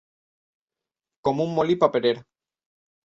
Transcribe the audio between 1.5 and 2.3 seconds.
molí paperer.